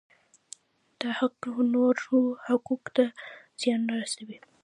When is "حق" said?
1.19-1.39